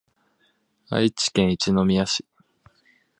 [0.89, 2.25] 愛知県一宮市